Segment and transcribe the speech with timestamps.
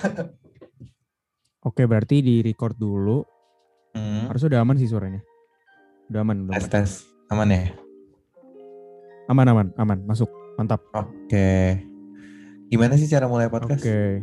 [1.68, 3.20] Oke, berarti di record dulu.
[3.92, 4.30] Hmm.
[4.30, 5.20] Harus udah aman sih suaranya.
[6.08, 6.72] Udah aman, udah Tes aman.
[6.72, 6.90] tes.
[7.30, 7.62] Aman ya?
[9.28, 9.98] Aman, aman, aman.
[10.04, 10.30] Masuk.
[10.56, 10.82] Mantap.
[10.90, 11.78] Oke.
[12.66, 13.82] Gimana sih cara mulai podcast?
[13.82, 14.22] Oke.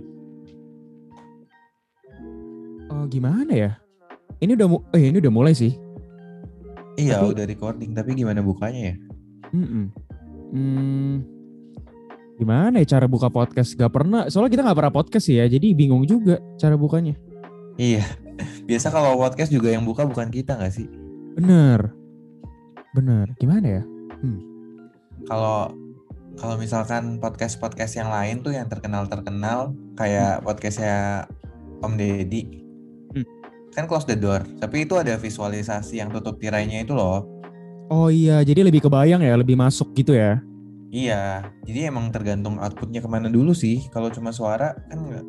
[2.87, 3.71] Oh, gimana ya?
[4.39, 5.75] Ini udah eh ini udah mulai sih.
[6.97, 8.96] Iya, Tapi- udah recording, tapi gimana bukanya ya?
[9.53, 9.85] Mm-mm.
[10.51, 11.15] Hmm.
[12.38, 13.74] Gimana ya cara buka podcast?
[13.74, 14.29] Gak pernah.
[14.29, 15.49] Soalnya kita gak pernah podcast ya.
[15.49, 17.17] Jadi bingung juga cara bukanya.
[17.82, 18.05] Iya.
[18.70, 20.86] Biasa kalau podcast juga yang buka bukan kita nggak sih?
[21.34, 21.90] Bener.
[22.94, 23.34] Bener.
[23.41, 23.84] Gimana ya?
[25.26, 25.73] Kalau
[26.38, 31.26] kalau misalkan podcast-podcast yang lain tuh yang terkenal-terkenal kayak podcastnya
[31.82, 32.62] Om Deddy,
[33.13, 33.26] Hmm.
[33.74, 34.46] kan close the door.
[34.62, 37.26] Tapi itu ada visualisasi yang tutup tirainya itu loh.
[37.90, 40.38] Oh iya, jadi lebih kebayang ya, lebih masuk gitu ya.
[40.88, 43.84] Iya, jadi emang tergantung outputnya ke mana dulu sih.
[43.91, 45.26] Kalau cuma suara kan nggak,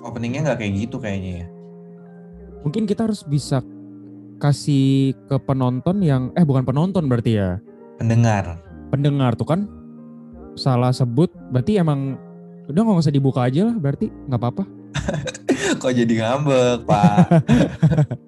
[0.00, 1.46] openingnya nggak kayak gitu kayaknya ya.
[2.64, 3.60] Mungkin kita harus bisa
[4.40, 7.60] kasih ke penonton yang eh bukan penonton berarti ya.
[8.00, 8.56] Pendengar.
[8.88, 9.68] Pendengar tuh kan
[10.56, 12.16] salah sebut berarti emang
[12.72, 14.64] udah nggak usah dibuka aja lah berarti nggak apa-apa.
[15.84, 17.16] Kok jadi ngambek, Pak?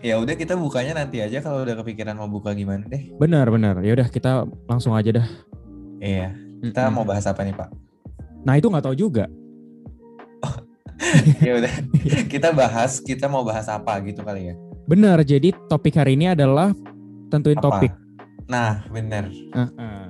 [0.00, 3.10] ya udah kita bukanya nanti aja kalau udah kepikiran mau buka gimana deh.
[3.18, 3.80] Benar benar.
[3.82, 5.26] Ya udah kita langsung aja dah.
[6.00, 6.94] Iya, kita Mm-mm.
[6.94, 7.68] mau bahas apa nih, Pak?
[8.46, 9.26] Nah itu nggak tahu juga.
[11.46, 11.72] ya udah,
[12.30, 14.54] kita bahas, kita mau bahas apa gitu kali ya.
[14.86, 15.20] Benar.
[15.26, 16.70] Jadi topik hari ini adalah
[17.28, 17.66] tentuin Apa?
[17.66, 17.92] topik.
[18.46, 18.86] Nah.
[18.86, 20.06] Heeh.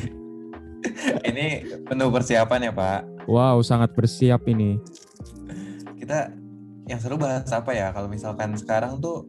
[1.28, 1.46] Ini
[1.84, 3.00] penuh persiapan ya, Pak.
[3.28, 4.80] Wow sangat bersiap ini.
[6.00, 6.32] Kita
[6.90, 7.94] yang seru bahas apa ya?
[7.94, 9.22] Kalau misalkan sekarang tuh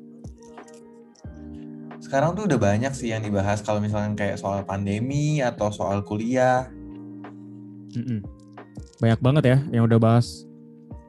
[2.02, 6.66] sekarang tuh udah banyak sih yang dibahas kalau misalkan kayak soal pandemi atau soal kuliah.
[7.94, 8.26] Mm-mm.
[8.98, 10.44] Banyak banget ya yang udah bahas.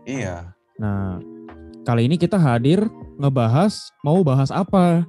[0.05, 0.53] Iya.
[0.77, 1.17] Nah
[1.89, 2.85] kali ini kita hadir
[3.17, 5.09] ngebahas mau bahas apa.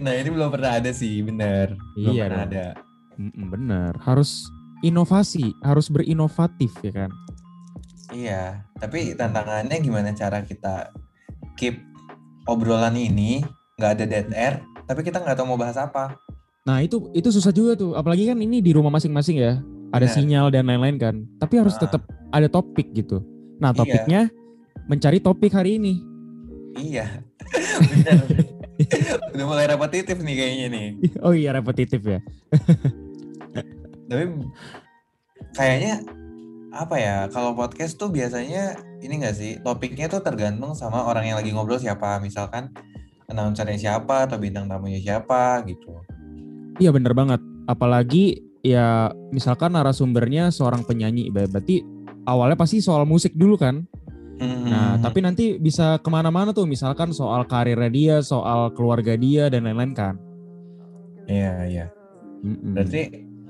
[0.00, 1.76] Nah, ini belum pernah ada sih, bener.
[1.98, 2.52] Belum Iya pernah dong.
[2.54, 2.66] ada.
[3.16, 3.92] Mm-mm, bener.
[4.00, 4.48] Harus
[4.80, 7.10] inovasi, harus berinovatif ya kan.
[8.10, 10.94] Iya, tapi tantangannya gimana cara kita
[11.54, 11.82] keep
[12.46, 13.42] obrolan ini
[13.76, 14.54] nggak ada dead air,
[14.86, 16.14] tapi kita nggak tahu mau bahas apa.
[16.62, 17.94] Nah itu itu susah juga tuh.
[17.94, 19.58] Apalagi kan ini di rumah masing-masing ya.
[19.90, 20.14] Ada Bener.
[20.18, 21.14] sinyal dan lain-lain kan.
[21.38, 21.86] Tapi harus Ah.
[21.86, 23.22] tetap ada topik gitu.
[23.58, 23.78] Nah Iya.
[23.78, 24.20] topiknya
[24.86, 25.94] mencari topik hari ini.
[26.74, 27.22] Iya.
[29.32, 30.86] Udah mulai repetitif nih kayaknya nih.
[31.22, 32.18] Oh iya repetitif ya.
[34.10, 34.24] Tapi
[35.54, 36.02] kayaknya
[36.76, 37.16] apa ya?
[37.32, 41.80] Kalau podcast tuh biasanya ini nggak sih topiknya tuh tergantung sama orang yang lagi ngobrol
[41.80, 42.20] siapa.
[42.20, 42.68] Misalkan
[43.32, 45.96] announcernya siapa atau bintang tamunya siapa gitu.
[46.76, 47.40] Iya bener banget.
[47.66, 51.32] Apalagi ya misalkan narasumbernya seorang penyanyi.
[51.32, 51.80] Ber- Berarti
[52.28, 53.86] awalnya pasti soal musik dulu kan.
[54.36, 56.68] Nah Hmm, tapi nanti bisa ke mana-mana tuh.
[56.68, 60.14] Misalkan soal karirnya dia, soal keluarga dia dan lain-lain kan.
[61.26, 61.86] iya iya.
[62.44, 62.76] Mm-mm.
[62.76, 63.02] Berarti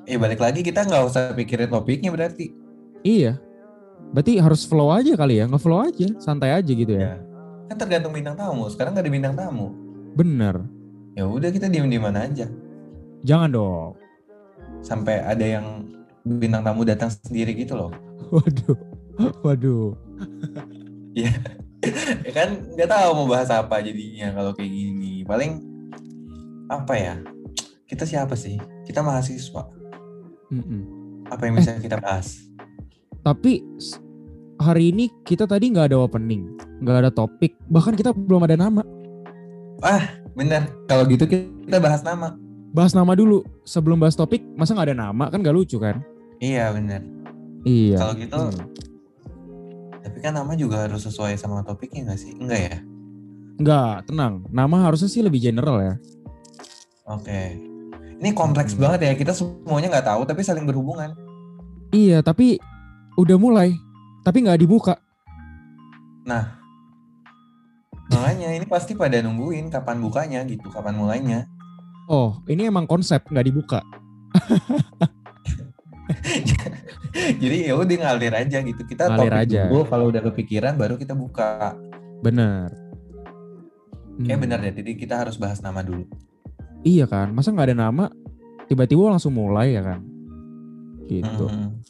[0.07, 2.66] eh balik lagi kita nggak usah pikirin topiknya berarti.
[3.07, 3.33] Iya.
[4.11, 5.47] Berarti harus flow aja kali ya.
[5.47, 6.09] Nge-flow aja.
[6.19, 7.15] Santai aja gitu ya.
[7.15, 7.15] Ya.
[7.71, 8.67] Kan tergantung bintang tamu.
[8.67, 9.71] Sekarang nggak ada bintang tamu.
[10.19, 10.59] Bener.
[11.15, 12.45] Ya udah kita diem dieman aja
[13.25, 13.97] Jangan dong.
[14.85, 15.89] sampai ada yang
[16.23, 17.91] bintang tamu datang sendiri gitu loh.
[18.29, 18.79] Waduh.
[19.41, 19.89] Waduh.
[21.17, 21.33] ya
[22.37, 25.25] kan nggak tahu mau bahas apa jadinya kalau kayak gini.
[25.25, 25.65] Paling
[26.69, 27.15] apa ya?
[27.89, 28.61] Kita siapa sih?
[28.85, 29.63] Kita mahasiswa.
[30.53, 30.83] Mm-mm.
[31.27, 32.47] Apa yang bisa kita bahas?
[33.27, 33.59] Tapi
[34.63, 36.47] hari ini kita tadi nggak ada opening,
[36.79, 38.87] nggak ada topik, bahkan kita belum ada nama.
[40.39, 40.71] Bener.
[40.87, 42.39] Kalau gitu kita bahas nama.
[42.71, 45.99] Bahas nama dulu sebelum bahas topik, masa nggak ada nama kan nggak lucu kan?
[46.39, 47.03] Iya bener.
[47.67, 47.99] Iya.
[47.99, 48.69] Kalau gitu, Hmm.
[50.07, 52.31] tapi kan nama juga harus sesuai sama topiknya nggak sih?
[52.39, 52.77] Enggak ya?
[53.59, 54.47] Nggak, tenang.
[54.55, 55.95] Nama harusnya sih lebih general ya.
[57.11, 57.59] Oke.
[58.23, 58.87] Ini kompleks Hmm.
[58.87, 59.13] banget ya.
[59.19, 61.11] Kita semuanya nggak tahu tapi saling berhubungan.
[61.91, 62.61] Iya, tapi
[63.17, 63.73] udah mulai,
[64.23, 64.95] tapi nggak dibuka.
[68.07, 71.41] Makanya ini pasti pada nungguin kapan bukanya gitu, kapan mulainya.
[72.07, 73.81] Oh, ini emang konsep nggak dibuka.
[77.43, 78.83] Jadi ya udah ngalir aja gitu.
[78.87, 79.63] Kita Ngalir topik aja.
[79.67, 81.75] dulu kalau udah kepikiran baru kita buka.
[82.23, 82.71] Bener.
[84.17, 84.43] Kayak Hmm.
[84.47, 84.75] bener deh.
[84.77, 86.07] Jadi kita harus bahas nama dulu.
[86.87, 88.07] Iya kan, masa nggak ada nama,
[88.71, 90.01] tiba-tiba langsung mulai ya kan?
[91.11, 91.47] Gitu.
[91.51, 91.83] Hmm.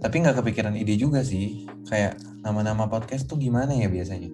[0.00, 1.68] Tapi nggak kepikiran ide juga sih.
[1.84, 4.32] Kayak nama-nama podcast tuh gimana ya biasanya?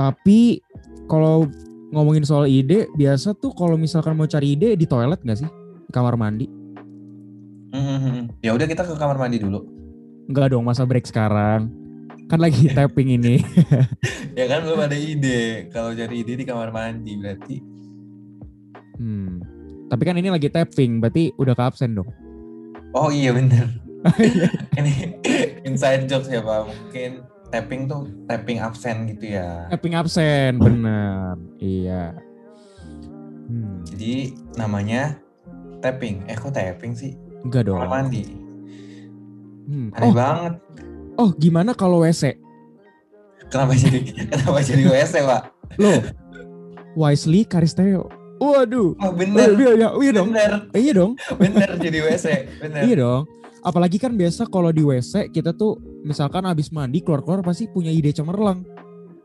[0.00, 0.64] Tapi
[1.04, 1.44] kalau
[1.92, 5.50] ngomongin soal ide, biasa tuh kalau misalkan mau cari ide di toilet nggak sih?
[5.88, 6.48] Di kamar mandi?
[8.40, 9.60] Ya udah kita ke kamar mandi dulu.
[10.24, 11.68] Enggak dong, masa break sekarang.
[12.32, 13.44] Kan lagi tapping ini.
[14.38, 15.68] Ya kan belum ada ide.
[15.68, 17.56] Kalau cari ide di kamar mandi berarti.
[18.96, 19.42] Hmm.
[19.90, 22.08] Tapi kan ini lagi tapping, berarti udah ke absen dong.
[22.94, 23.89] Oh iya bener.
[24.78, 24.92] Ini
[25.62, 26.66] inside jokes ya Pak.
[26.66, 27.10] Mungkin
[27.50, 29.66] tapping tuh tapping absen gitu ya.
[29.68, 31.36] tapping absen, bener.
[31.56, 32.14] Iya.
[33.46, 33.82] Hmm.
[33.84, 35.18] Jadi namanya
[35.80, 36.24] tapping.
[36.24, 37.12] Eh kok tapping sih?
[37.42, 37.78] Enggak dong.
[37.78, 38.24] Kamar mandi.
[39.66, 39.88] Hmm.
[39.92, 40.54] Aneh Oh, banget.
[41.16, 42.34] oh gimana kalau WC?
[43.46, 43.98] Kenapa jadi
[44.30, 45.42] kenapa jadi WC Pak?
[45.76, 46.00] Loh,
[46.96, 48.06] Wisely Karisteo.
[48.40, 48.96] Waduh.
[48.96, 49.52] Oh Oh, bener.
[49.52, 50.32] iya, iya, iya dong.
[50.32, 50.52] Bener.
[50.72, 51.12] Iya dong.
[51.40, 52.26] Bener jadi WC.
[52.64, 52.82] Bener.
[52.88, 53.22] Iya dong.
[53.60, 58.16] Apalagi kan biasa kalau di WC kita tuh misalkan habis mandi keluar-keluar pasti punya ide
[58.16, 58.64] cemerlang.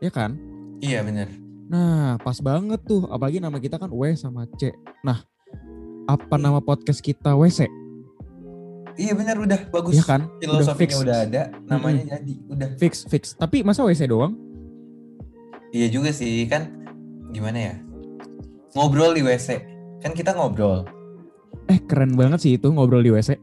[0.04, 0.36] Ya kan?
[0.84, 1.32] Iya bener.
[1.72, 3.08] Nah, pas banget tuh.
[3.08, 4.76] Apalagi nama kita kan W sama C.
[5.00, 5.24] Nah,
[6.04, 7.64] apa nama podcast kita WC?
[8.96, 9.96] Iya bener udah bagus.
[9.96, 10.28] Iya kan?
[10.44, 10.92] Udah fix.
[10.92, 12.68] Filosofinya udah, ada, namanya jadi udah.
[12.76, 13.22] Fix, fix.
[13.32, 14.36] Tapi masa WC doang?
[15.72, 16.68] Iya juga sih kan
[17.32, 17.74] gimana ya?
[18.76, 19.48] Ngobrol di WC.
[20.04, 20.84] Kan kita ngobrol.
[21.72, 23.40] Eh, keren banget sih itu ngobrol di WC.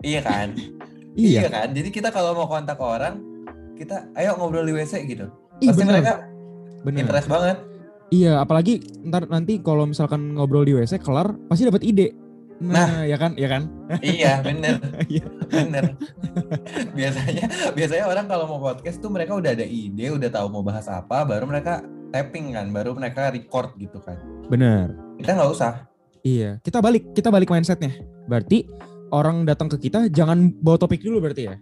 [0.00, 0.54] Iya kan?
[1.10, 1.50] Iya.
[1.50, 1.74] kan?
[1.74, 3.18] Jadi kita kalau mau kontak orang,
[3.74, 5.26] kita ayo ngobrol di WC gitu.
[5.58, 5.94] Iya, Pasti bener.
[5.98, 6.14] mereka
[6.86, 6.98] Bener.
[7.02, 7.56] interest banget.
[8.14, 8.78] Iya, apalagi
[9.10, 12.14] ntar nanti kalau misalkan ngobrol di WC kelar pasti dapat ide.
[12.62, 13.62] Nah, ya kan, ya kan?
[14.06, 14.78] iya, bener.
[15.10, 15.26] Iya.
[15.50, 15.98] bener.
[16.96, 17.44] biasanya
[17.74, 21.26] biasanya orang kalau mau podcast tuh mereka udah ada ide, udah tahu mau bahas apa,
[21.26, 24.18] baru mereka tapping kan, baru mereka record gitu kan.
[24.46, 24.92] Bener.
[25.16, 25.72] Kita nggak usah.
[26.20, 27.96] Iya, kita balik, kita balik mindsetnya.
[28.26, 28.68] Berarti
[29.10, 31.56] orang datang ke kita jangan bawa topik dulu berarti ya?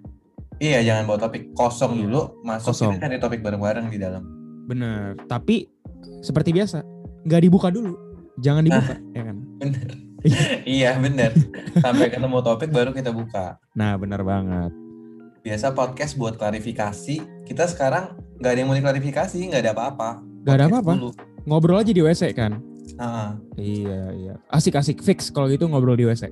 [0.58, 2.00] Iya, jangan bawa topik kosong Iya.
[2.04, 2.90] dulu, masuk Kosong.
[2.92, 4.22] kita cari topik bareng-bareng di dalam.
[4.66, 5.14] Bener.
[5.24, 5.70] Tapi
[6.20, 6.82] seperti biasa,
[7.22, 7.94] nggak dibuka dulu.
[8.38, 9.36] Jangan dibuka, ya kan?
[9.62, 9.88] Bener.
[10.66, 11.30] iya, bener.
[11.78, 13.54] Sampai ketemu topik baru kita buka.
[13.72, 14.74] Nah, bener banget.
[15.40, 20.10] Biasa podcast buat klarifikasi, kita sekarang nggak ada yang mau diklarifikasi, nggak ada apa-apa.
[20.42, 20.92] Gak ada apa-apa.
[21.44, 22.60] Ngobrol aja di WC kan?
[22.96, 24.34] Ah, Iya, iya.
[24.48, 26.28] Asik-asik fix kalau gitu ngobrol di WC.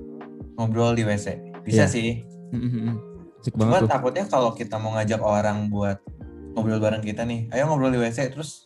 [0.55, 1.37] ngobrol di WC.
[1.61, 1.87] Bisa Iya.
[1.87, 2.09] sih.
[3.37, 3.89] Asik Cuma banget tuh.
[3.91, 6.01] takutnya kalau kita mau ngajak orang buat
[6.51, 8.65] ngobrol bareng kita nih, ayo ngobrol di WC, terus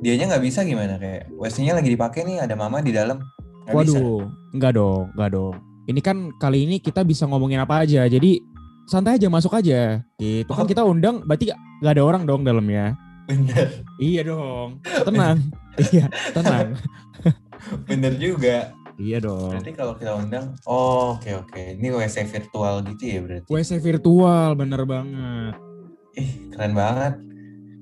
[0.00, 3.22] dianya nggak bisa gimana kayak WC-nya lagi dipakai nih, ada mama di dalam.
[3.64, 3.94] Nggak bisa.
[3.94, 4.20] Waduh,
[4.52, 5.54] enggak dong, enggak dong.
[5.82, 8.30] Ini kan kali ini kita bisa ngomongin apa aja, jadi
[8.84, 10.02] santai aja masuk aja.
[10.16, 10.68] Gitu kan Oh.
[10.68, 12.98] kita undang, berarti nggak ada orang dong dalamnya.
[13.32, 14.68] Bener, Iya dong,
[15.02, 15.38] tenang.
[15.88, 16.76] iya, tenang.
[17.88, 18.76] bener juga.
[18.94, 19.50] Iya dong.
[19.50, 23.48] Berarti kalau kita undang, oh oke oke, ini WC virtual gitu ya berarti.
[23.48, 25.54] WC virtual, bener banget.
[26.12, 27.16] Ih keren banget.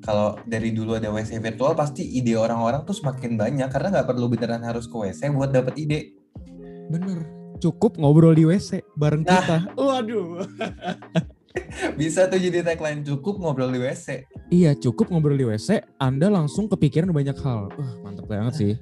[0.00, 4.30] Kalau dari dulu ada WC virtual pasti ide orang-orang tuh semakin banyak karena nggak perlu
[4.30, 6.00] beneran harus ke WC buat dapet ide.
[6.88, 7.26] Bener.
[7.58, 9.34] Cukup ngobrol di WC bareng Nah.
[9.36, 9.56] kita.
[9.76, 10.46] Waduh.
[11.98, 14.30] Bisa tuh jadi tagline cukup ngobrol di WC.
[14.50, 17.70] Iya, cukup ngobrol di WC, Anda langsung kepikiran banyak hal.
[17.74, 18.72] Wah, mantep banget sih.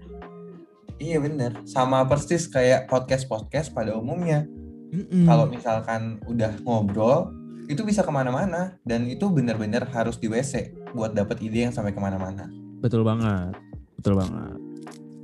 [0.99, 4.43] Iya bener, sama persis kayak podcast-podcast pada umumnya.
[4.91, 5.31] Mm-mm.
[5.31, 7.31] Kalau misalkan udah ngobrol,
[7.69, 11.93] itu bisa ke mana-mana dan itu bener-bener harus di WC buat dapet ide yang sampai
[11.93, 12.51] ke mana-mana.
[12.81, 13.55] Betul banget.
[14.01, 14.57] Betul banget.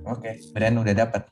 [0.04, 1.22] Oke, brand udah dapet.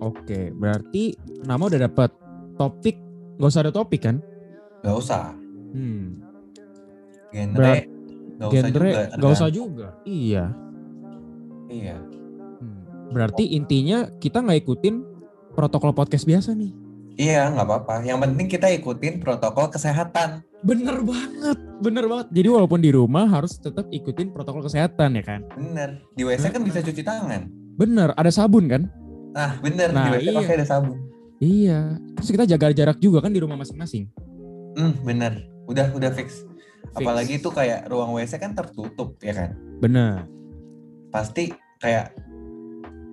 [0.00, 1.12] Oke, berarti
[1.44, 2.10] nama udah dapet
[2.56, 2.96] topik.
[3.36, 4.22] Gak usah ada topik kan?
[4.80, 5.34] Gak usah.
[5.70, 6.20] Hmm.
[7.30, 7.88] Genre, Berat-
[8.40, 9.02] gak usah Genre juga.
[9.16, 9.88] gak usah juga.
[10.02, 10.44] Iya.
[11.70, 11.96] Iya.
[12.58, 12.80] Hmm.
[13.14, 14.94] Berarti intinya kita nggak ikutin
[15.54, 16.72] protokol podcast biasa nih.
[17.20, 17.94] Iya, nggak apa-apa.
[18.02, 20.40] Yang penting kita ikutin protokol kesehatan.
[20.60, 22.28] Bener banget, bener banget.
[22.32, 25.40] Jadi walaupun di rumah harus tetap ikutin protokol kesehatan ya kan?
[25.56, 26.00] Bener.
[26.16, 27.48] Di WC kan bisa cuci tangan.
[27.76, 28.88] Bener, ada sabun kan?
[29.32, 29.88] Nah, bener.
[29.92, 30.36] Nah, di WC iya.
[30.36, 30.96] pakai ada sabun.
[31.40, 31.80] Iya.
[32.20, 34.08] Terus kita jaga jarak juga kan di rumah masing-masing.
[34.78, 35.32] Hmm, bener.
[35.66, 36.42] Udah, udah fix.
[36.44, 36.96] Fix.
[36.98, 39.50] Apalagi itu kayak ruang WC kan tertutup, ya kan?
[39.78, 40.26] Bener.
[41.10, 42.14] Pasti kayak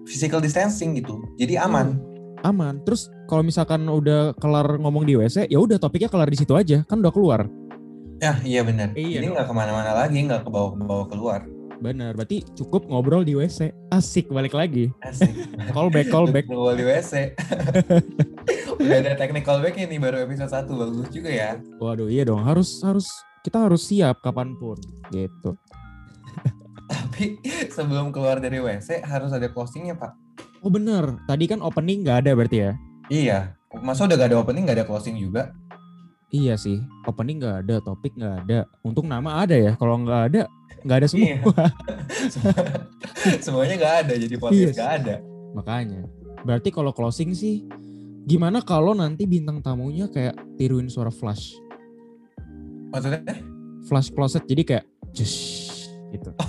[0.08, 1.22] physical distancing gitu.
[1.38, 1.98] Jadi aman.
[2.46, 2.82] Aman.
[2.86, 6.82] Terus kalau misalkan udah kelar ngomong di WC, ya udah topiknya kelar di situ aja,
[6.86, 7.46] kan udah keluar.
[8.18, 8.98] Ya, iya bener.
[8.98, 9.34] Iya Jadi dong.
[9.38, 11.42] nggak ke mana-mana lagi, nggak ke bawah-bawah keluar.
[11.78, 12.18] Bener.
[12.18, 13.70] Berarti cukup ngobrol di WC.
[13.94, 14.90] Asik balik lagi.
[15.06, 15.30] Asik.
[15.76, 16.46] Callback, callback.
[16.50, 17.14] Ngobrol di WC.
[18.78, 21.52] Udah ada technical back ini baru episode 1 bagus juga ya.
[21.82, 22.46] Waduh, iya dong.
[22.46, 23.10] Harus harus
[23.42, 24.78] kita harus siap kapan pun.
[25.10, 25.58] Gitu.
[26.88, 27.42] Tapi
[27.76, 30.14] sebelum keluar dari WC harus ada closingnya pak.
[30.62, 31.18] Oh bener.
[31.26, 32.72] Tadi kan opening nggak ada berarti ya?
[33.10, 33.40] Iya.
[33.84, 35.52] Masa udah gak ada opening gak ada closing juga?
[36.32, 36.80] Iya sih.
[37.04, 38.60] Opening nggak ada, topik nggak ada.
[38.84, 39.76] Untung nama ada ya.
[39.76, 40.42] Kalau nggak ada,
[40.88, 41.28] nggak ada semua.
[41.28, 41.40] Iya.
[43.44, 44.80] Semuanya gak ada jadi podcast Iya.
[44.80, 45.16] gak ada.
[45.56, 46.02] Makanya.
[46.44, 47.64] Berarti kalau closing sih
[48.28, 51.56] Gimana kalau nanti bintang tamunya kayak tiruin suara flash?
[52.92, 53.24] Maksudnya?
[53.88, 55.34] Flash closet jadi kayak jus
[56.12, 56.36] gitu.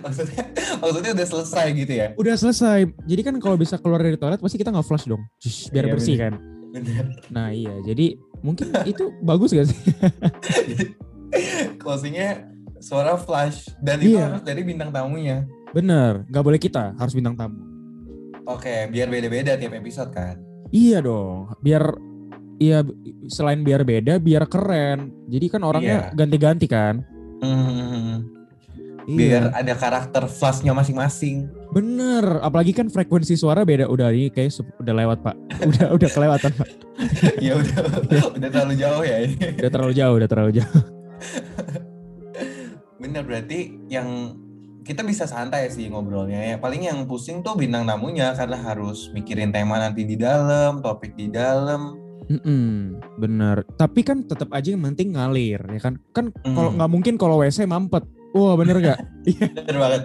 [0.00, 0.42] Maksudnya,
[0.80, 2.08] maksudnya udah selesai gitu ya?
[2.16, 2.88] Udah selesai.
[3.04, 5.22] Jadi kan kalau bisa keluar dari toilet pasti kita nggak flash dong.
[5.38, 6.24] Jus, biar Iya, bersih bener.
[6.24, 6.32] kan.
[6.72, 7.04] Bener.
[7.30, 9.76] Nah iya, jadi mungkin itu bagus gak sih?
[11.82, 12.48] Closingnya
[12.80, 14.26] suara flash dan itu Iya.
[14.26, 15.46] harus dari bintang tamunya.
[15.70, 17.60] Bener, nggak boleh kita, harus bintang tamu.
[18.48, 20.40] Oke, biar beda-beda tiap episode kan.
[20.70, 21.82] Iya dong, biar
[22.60, 22.84] Iya,
[23.32, 25.08] selain biar beda, biar keren.
[25.32, 26.12] Jadi kan orangnya Iya.
[26.12, 27.00] ganti-ganti kan.
[27.40, 28.28] Hmm,
[29.08, 29.16] Iya.
[29.16, 31.48] biar ada karakter flashnya masing-masing.
[31.72, 33.88] Bener, apalagi kan frekuensi suara beda.
[33.88, 35.36] Udah ini kayak udah lewat pak.
[35.64, 36.68] Udah udah kelewatan pak.
[37.48, 37.80] ya udah,
[38.36, 39.56] udah terlalu jauh ya ini.
[39.56, 40.82] Udah terlalu jauh, udah terlalu jauh.
[43.00, 44.36] Bener berarti yang
[44.80, 46.56] kita bisa santai sih ngobrolnya ya.
[46.56, 51.28] Paling yang pusing tuh bintang tamunya karena harus mikirin tema nanti di dalam, topik di
[51.28, 51.96] dalam.
[52.30, 53.66] Mm-mm, bener.
[53.74, 55.98] Tapi kan tetap aja yang penting ngalir ya kan.
[56.14, 56.78] Kan kalau Hmm.
[56.78, 58.06] nggak mungkin kalau WC mampet.
[58.30, 59.02] Wah bener gak?
[59.58, 60.02] Bener banget.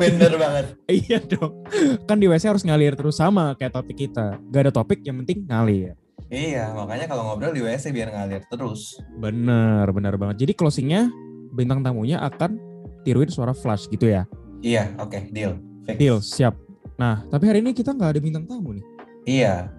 [0.00, 0.66] Bener banget.
[1.04, 1.60] iya dong.
[2.08, 4.40] Kan di WC harus ngalir terus sama kayak topik kita.
[4.48, 5.92] Gak ada topik yang penting ngalir.
[6.32, 8.96] Iya, makanya kalau ngobrol di WC biar ngalir terus.
[9.12, 10.40] Bener, bener banget.
[10.40, 11.12] Jadi closingnya
[11.52, 12.69] bintang tamunya akan
[13.02, 14.24] tiruin suara flash gitu ya.
[14.60, 15.56] Iya, oke, deal.
[15.84, 15.96] Fix.
[15.96, 16.54] Deal, siap.
[16.94, 18.84] Nah, tapi hari ini kita nggak ada bintang tamu nih.
[19.24, 19.72] Iya.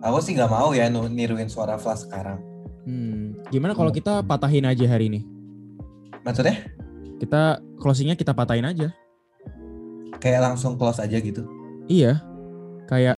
[0.00, 2.38] Aku sih nggak mau ya niruin suara flash sekarang.
[2.84, 5.20] Hmm, gimana kalau kita patahin aja hari ini?
[6.22, 6.68] Maksudnya
[7.14, 8.92] Kita closingnya kita patahin aja.
[10.18, 11.44] kayak langsung close aja gitu.
[11.84, 12.16] Iya.
[12.88, 13.12] Kayak